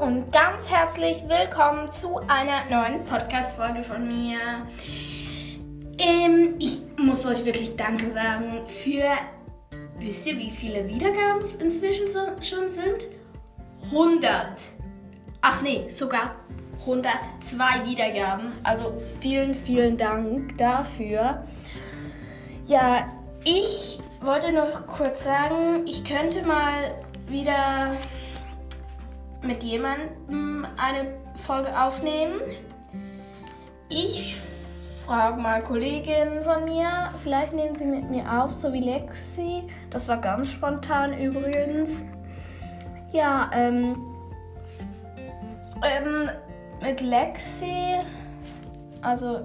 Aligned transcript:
Und 0.00 0.32
ganz 0.32 0.68
herzlich 0.68 1.22
willkommen 1.28 1.92
zu 1.92 2.18
einer 2.26 2.64
neuen 2.68 3.04
Podcast-Folge 3.04 3.84
von 3.84 4.08
mir. 4.08 4.38
Ähm, 5.98 6.56
ich 6.58 6.82
muss 6.98 7.24
euch 7.26 7.44
wirklich 7.44 7.76
Danke 7.76 8.10
sagen 8.10 8.66
für, 8.66 9.04
wisst 10.00 10.26
ihr, 10.26 10.36
wie 10.36 10.50
viele 10.50 10.88
Wiedergaben 10.88 11.42
es 11.42 11.54
inzwischen 11.54 12.10
so, 12.10 12.26
schon 12.42 12.72
sind? 12.72 13.06
100. 13.84 14.46
Ach 15.42 15.62
nee, 15.62 15.88
sogar 15.88 16.34
102 16.80 17.86
Wiedergaben. 17.86 18.52
Also 18.64 19.00
vielen, 19.20 19.54
vielen 19.54 19.96
Dank 19.96 20.58
dafür. 20.58 21.46
Ja, 22.66 23.06
ich 23.44 24.00
wollte 24.20 24.52
noch 24.52 24.88
kurz 24.88 25.22
sagen, 25.22 25.86
ich 25.86 26.02
könnte 26.02 26.42
mal 26.42 26.94
wieder 27.28 27.92
mit 29.44 29.62
jemandem 29.62 30.66
eine 30.76 31.14
Folge 31.46 31.78
aufnehmen. 31.78 32.40
Ich 33.88 34.36
frage 35.06 35.40
mal 35.40 35.62
Kolleginnen 35.62 36.42
von 36.42 36.64
mir, 36.64 37.10
vielleicht 37.22 37.52
nehmen 37.52 37.76
sie 37.76 37.84
mit 37.84 38.10
mir 38.10 38.42
auf, 38.42 38.52
so 38.52 38.72
wie 38.72 38.80
Lexi. 38.80 39.64
Das 39.90 40.08
war 40.08 40.16
ganz 40.18 40.50
spontan 40.50 41.12
übrigens. 41.12 42.04
Ja, 43.12 43.50
ähm, 43.52 43.96
ähm 45.82 46.30
mit 46.82 47.00
Lexi, 47.00 48.00
also 49.00 49.40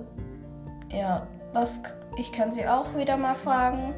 ja, 0.92 1.28
das, 1.54 1.82
ich 2.18 2.32
kann 2.32 2.52
sie 2.52 2.68
auch 2.68 2.96
wieder 2.96 3.16
mal 3.18 3.36
fragen, 3.36 3.94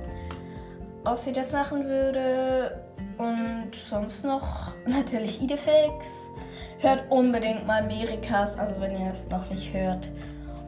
ob 1.05 1.17
sie 1.17 1.31
das 1.31 1.51
machen 1.51 1.85
würde. 1.85 2.83
Und 3.21 3.75
sonst 3.87 4.25
noch 4.25 4.73
natürlich 4.87 5.43
Idefix. 5.43 6.31
Hört 6.79 7.11
unbedingt 7.11 7.67
mal 7.67 7.83
Merikas, 7.83 8.57
also 8.57 8.81
wenn 8.81 8.99
ihr 8.99 9.11
es 9.13 9.29
noch 9.29 9.47
nicht 9.51 9.71
hört. 9.71 10.09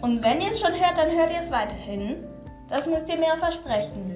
Und 0.03 0.23
wenn 0.23 0.39
ihr 0.39 0.49
es 0.49 0.59
schon 0.59 0.73
hört, 0.73 0.95
dann 0.95 1.09
hört 1.17 1.31
ihr 1.31 1.39
es 1.39 1.49
weiterhin. 1.49 2.23
Das 2.69 2.85
müsst 2.85 3.09
ihr 3.09 3.17
mir 3.17 3.35
versprechen. 3.37 4.15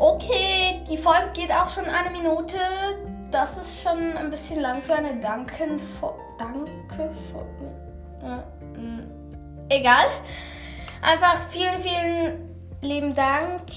Okay, 0.00 0.82
die 0.90 0.96
Folge 0.96 1.30
geht 1.34 1.52
auch 1.52 1.68
schon 1.68 1.84
eine 1.84 2.10
Minute. 2.10 2.56
Das 3.30 3.58
ist 3.58 3.80
schon 3.80 4.16
ein 4.16 4.28
bisschen 4.28 4.60
lang 4.60 4.82
für 4.82 4.96
eine 4.96 5.20
Danken 5.20 5.80
Danke 6.36 7.12
äh, 8.24 9.76
Egal. 9.76 10.06
Einfach 11.00 11.38
vielen, 11.48 11.80
vielen 11.80 12.56
lieben 12.80 13.14
Dank 13.14 13.70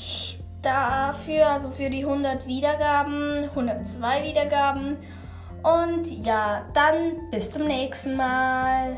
dafür, 0.66 1.47
also 1.47 1.69
für 1.69 1.89
die 1.89 2.03
100 2.03 2.47
Wiedergaben, 2.47 3.49
102 3.49 4.23
Wiedergaben. 4.23 4.97
Und 5.63 6.25
ja, 6.25 6.63
dann 6.73 7.30
bis 7.31 7.52
zum 7.52 7.66
nächsten 7.66 8.16
Mal. 8.16 8.97